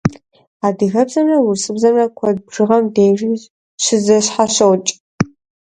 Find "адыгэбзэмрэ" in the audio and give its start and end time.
0.67-1.37